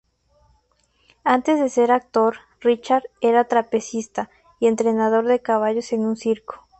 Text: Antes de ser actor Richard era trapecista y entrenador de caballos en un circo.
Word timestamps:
Antes 1.23 1.59
de 1.59 1.69
ser 1.69 1.91
actor 1.91 2.37
Richard 2.59 3.03
era 3.21 3.47
trapecista 3.47 4.31
y 4.59 4.65
entrenador 4.65 5.27
de 5.27 5.43
caballos 5.43 5.93
en 5.93 6.05
un 6.07 6.17
circo. 6.17 6.67